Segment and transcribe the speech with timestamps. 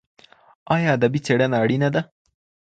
[0.73, 2.01] ایا ادبي څېړنه اړینه ده؟